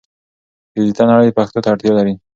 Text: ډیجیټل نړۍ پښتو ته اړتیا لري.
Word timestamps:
ډیجیټل 0.73 1.07
نړۍ 1.13 1.29
پښتو 1.37 1.59
ته 1.63 1.67
اړتیا 1.73 1.91
لري. 1.97 2.13